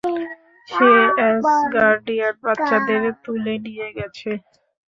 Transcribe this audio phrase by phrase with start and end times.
[0.67, 4.29] সে Asgardian বাচ্চাদের তুলে নিয়ে গেছে।